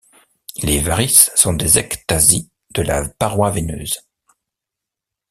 Les 0.63 0.79
varices 0.79 1.29
sont 1.35 1.53
des 1.53 1.77
ectasies 1.77 2.49
de 2.73 2.81
la 2.81 3.07
paroi 3.07 3.51
veineuse. 3.51 3.99